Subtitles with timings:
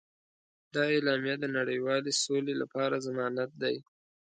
[0.73, 3.75] دا اعلامیه د نړیوالې سولې لپاره ضمانت دی.